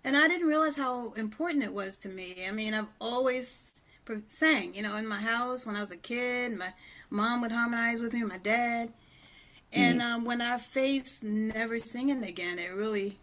And 0.04 0.16
I 0.16 0.28
didn't 0.28 0.48
realize 0.48 0.76
how 0.76 1.12
important 1.14 1.64
it 1.64 1.72
was 1.72 1.96
to 1.98 2.08
me. 2.08 2.44
I 2.46 2.52
mean, 2.52 2.74
I've 2.74 2.88
always 3.00 3.72
sang, 4.26 4.74
you 4.74 4.82
know, 4.82 4.96
in 4.96 5.06
my 5.06 5.18
house 5.18 5.66
when 5.66 5.76
I 5.76 5.80
was 5.80 5.92
a 5.92 5.96
kid. 5.96 6.58
My 6.58 6.72
mom 7.10 7.40
would 7.40 7.52
harmonize 7.52 8.02
with 8.02 8.12
me, 8.14 8.22
my 8.24 8.38
dad. 8.38 8.92
And 9.72 10.02
um, 10.02 10.24
when 10.24 10.40
I 10.42 10.58
faced 10.58 11.22
never 11.24 11.78
singing 11.80 12.24
again, 12.24 12.58
it 12.58 12.72
really, 12.74 13.18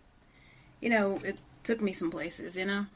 you 0.82 0.90
know, 0.90 1.20
it 1.26 1.38
took 1.64 1.82
me 1.82 1.94
some 1.94 2.12
places, 2.12 2.58
you 2.58 2.66
know. 2.66 2.88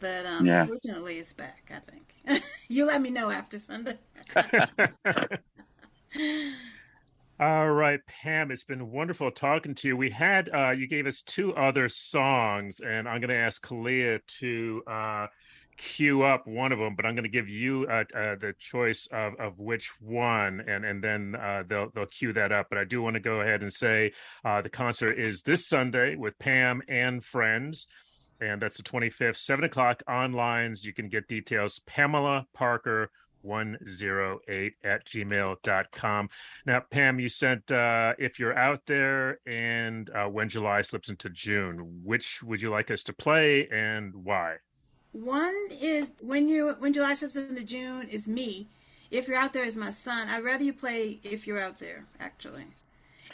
But 0.00 0.26
um, 0.26 0.46
Yeah. 0.46 0.66
fortunately, 0.66 1.18
it's 1.18 1.32
back, 1.34 1.72
I 1.74 1.80
think. 1.80 2.42
you 2.68 2.86
let 2.86 3.02
me 3.02 3.10
know 3.10 3.30
after 3.30 3.58
Sunday. 3.58 3.98
All 7.40 7.68
right, 7.70 7.98
Pam, 8.06 8.52
it's 8.52 8.62
been 8.62 8.92
wonderful 8.92 9.30
talking 9.32 9.74
to 9.76 9.88
you. 9.88 9.96
We 9.96 10.10
had 10.10 10.48
uh 10.54 10.70
you 10.70 10.86
gave 10.86 11.06
us 11.06 11.20
two 11.20 11.52
other 11.54 11.88
songs, 11.88 12.80
and 12.80 13.08
I'm 13.08 13.20
gonna 13.20 13.34
ask 13.34 13.64
Kahlia 13.66 14.20
to 14.38 14.82
uh 14.86 15.26
queue 15.76 16.22
up 16.22 16.46
one 16.46 16.70
of 16.70 16.78
them, 16.78 16.94
but 16.94 17.04
I'm 17.04 17.14
going 17.14 17.24
to 17.24 17.28
give 17.28 17.48
you 17.48 17.86
uh, 17.90 18.04
uh, 18.16 18.36
the 18.36 18.54
choice 18.58 19.08
of, 19.10 19.34
of 19.40 19.58
which 19.58 19.90
one, 20.00 20.62
and 20.68 20.84
and 20.84 21.02
then 21.02 21.34
uh, 21.34 21.64
they'll 21.68 21.90
they'll 21.94 22.06
queue 22.06 22.32
that 22.34 22.52
up. 22.52 22.68
But 22.68 22.78
I 22.78 22.84
do 22.84 23.02
want 23.02 23.14
to 23.14 23.20
go 23.20 23.40
ahead 23.40 23.62
and 23.62 23.72
say 23.72 24.12
uh, 24.44 24.62
the 24.62 24.68
concert 24.68 25.18
is 25.18 25.42
this 25.42 25.66
Sunday 25.66 26.14
with 26.14 26.38
Pam 26.38 26.82
and 26.88 27.24
friends, 27.24 27.88
and 28.40 28.62
that's 28.62 28.76
the 28.76 28.84
25th, 28.84 29.36
seven 29.36 29.64
o'clock 29.64 30.02
online. 30.08 30.76
You 30.80 30.94
can 30.94 31.08
get 31.08 31.28
details. 31.28 31.80
Pamela 31.86 32.46
Parker. 32.54 33.10
108 33.44 34.72
at 34.82 35.04
gmail.com. 35.06 36.28
Now, 36.66 36.80
Pam, 36.90 37.20
you 37.20 37.28
sent 37.28 37.70
uh, 37.70 38.14
if 38.18 38.38
you're 38.38 38.56
out 38.56 38.86
there 38.86 39.38
and 39.46 40.10
uh, 40.10 40.26
when 40.26 40.48
July 40.48 40.82
slips 40.82 41.08
into 41.08 41.30
June, 41.30 42.00
which 42.02 42.42
would 42.42 42.60
you 42.60 42.70
like 42.70 42.90
us 42.90 43.02
to 43.04 43.12
play 43.12 43.68
and 43.68 44.14
why? 44.14 44.56
One 45.12 45.54
is 45.70 46.10
when 46.20 46.48
you 46.48 46.74
when 46.80 46.92
July 46.92 47.14
slips 47.14 47.36
into 47.36 47.64
June 47.64 48.08
is 48.10 48.26
me. 48.26 48.68
If 49.10 49.28
you're 49.28 49.36
out 49.36 49.52
there 49.52 49.64
is 49.64 49.76
my 49.76 49.90
son. 49.90 50.26
I'd 50.28 50.42
rather 50.42 50.64
you 50.64 50.72
play 50.72 51.20
if 51.22 51.46
you're 51.46 51.60
out 51.60 51.78
there. 51.78 52.06
Actually, 52.18 52.64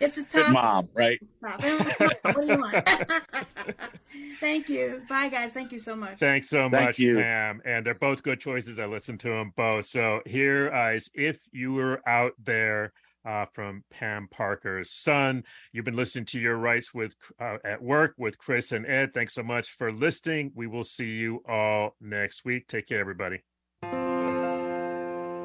it's 0.00 0.18
a 0.18 0.22
Good 0.24 0.44
top. 0.46 0.52
mom, 0.52 0.88
right? 0.94 1.20
Top. 1.42 1.62
What 1.62 2.36
do 2.36 2.46
you 2.46 2.58
want? 2.58 2.88
Thank 4.40 4.68
you. 4.68 5.02
Bye, 5.08 5.28
guys. 5.28 5.52
Thank 5.52 5.72
you 5.72 5.78
so 5.78 5.94
much. 5.94 6.18
Thanks 6.18 6.48
so 6.48 6.68
Thank 6.70 6.72
much, 6.72 6.98
you. 6.98 7.16
Pam. 7.16 7.62
And 7.64 7.84
they're 7.84 7.94
both 7.94 8.22
good 8.22 8.40
choices. 8.40 8.80
I 8.80 8.86
listened 8.86 9.20
to 9.20 9.28
them 9.28 9.52
both. 9.56 9.86
So 9.86 10.20
here, 10.26 10.40
here 10.40 10.92
is 10.94 11.10
if 11.14 11.38
you 11.52 11.72
were 11.72 12.00
out 12.08 12.32
there 12.42 12.92
uh, 13.24 13.44
from 13.52 13.84
Pam 13.90 14.28
Parker's 14.30 14.90
son. 14.90 15.44
You've 15.72 15.84
been 15.84 15.96
listening 15.96 16.24
to 16.26 16.40
your 16.40 16.56
rights 16.56 16.94
with 16.94 17.14
uh, 17.38 17.58
at 17.64 17.82
work 17.82 18.14
with 18.16 18.38
Chris 18.38 18.72
and 18.72 18.86
Ed. 18.86 19.12
Thanks 19.12 19.34
so 19.34 19.42
much 19.42 19.68
for 19.68 19.92
listening. 19.92 20.52
We 20.54 20.66
will 20.66 20.84
see 20.84 21.10
you 21.10 21.42
all 21.46 21.96
next 22.00 22.46
week. 22.46 22.66
Take 22.66 22.86
care, 22.86 23.00
everybody. 23.00 23.40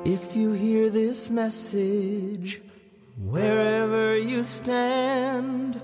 If 0.06 0.36
you 0.36 0.54
hear 0.54 0.90
this 0.90 1.30
message, 1.30 2.62
wherever 3.18 4.18
you 4.18 4.44
stand, 4.44 5.82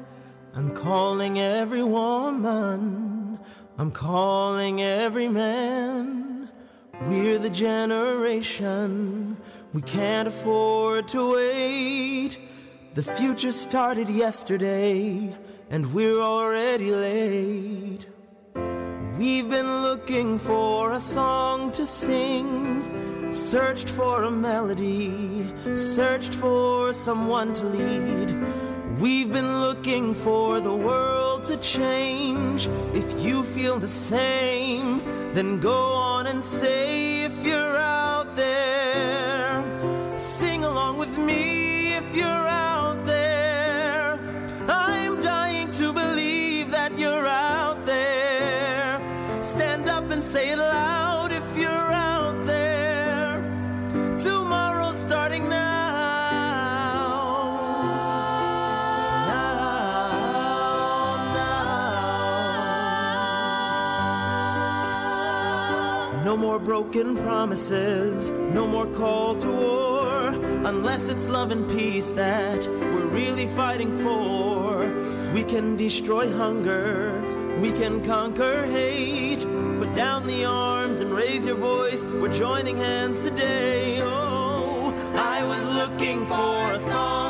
I'm 0.54 0.76
calling 0.76 1.40
every 1.40 1.84
woman, 1.84 3.40
I'm 3.78 3.92
calling 3.92 4.82
every 4.82 5.30
man. 5.30 6.50
We're 7.08 7.40
the 7.40 7.50
generation, 7.50 9.38
we 9.74 9.82
can't 9.82 10.28
afford 10.28 11.08
to 11.10 11.34
wait. 11.34 12.38
The 12.94 13.04
future 13.04 13.54
started 13.54 14.10
yesterday, 14.10 15.34
and 15.70 15.94
we're 15.94 16.20
already 16.20 16.92
late. 16.92 18.06
We've 19.18 19.50
been 19.50 19.84
looking 19.84 20.38
for 20.38 20.92
a 20.92 21.00
song 21.00 21.72
to 21.74 21.86
sing, 21.88 22.91
searched 23.32 23.90
for 23.90 24.24
a 24.24 24.32
melody, 24.32 25.46
searched 25.76 26.34
for 26.34 26.94
someone 26.94 27.54
to 27.54 27.66
lead. 27.66 28.30
We've 29.00 29.32
been 29.32 29.62
looking 29.62 30.14
for 30.14 30.60
the 30.60 30.76
world 30.76 31.46
to 31.46 31.58
change. 31.58 32.68
If 32.94 33.26
you 33.26 33.44
feel 33.44 33.80
the 33.80 33.88
same, 33.88 35.02
then 35.34 35.60
go 35.60 35.74
on 35.74 36.28
and 36.28 36.44
say 36.44 36.91
No 66.32 66.38
more 66.38 66.60
broken 66.60 67.18
promises, 67.18 68.32
no 68.32 68.66
more 68.66 68.88
call 68.88 69.36
to 69.36 69.52
war, 69.52 70.28
unless 70.66 71.10
it's 71.10 71.28
love 71.28 71.52
and 71.52 71.70
peace 71.70 72.14
that 72.14 72.66
we're 72.70 73.08
really 73.08 73.48
fighting 73.48 73.92
for. 74.00 74.88
We 75.34 75.44
can 75.44 75.76
destroy 75.76 76.32
hunger, 76.32 77.22
we 77.60 77.74
can 77.74 78.02
conquer 78.06 78.66
hate. 78.66 79.46
Put 79.80 79.92
down 79.92 80.26
the 80.26 80.46
arms 80.46 81.02
and 81.02 81.14
raise 81.14 81.46
your 81.46 81.58
voice. 81.58 82.06
We're 82.06 82.32
joining 82.32 82.78
hands 82.78 83.20
today. 83.20 84.00
Oh, 84.02 84.94
I 85.14 85.44
was 85.44 85.62
looking 85.76 86.26
for 86.28 86.72
a 86.72 86.80
song 86.80 87.21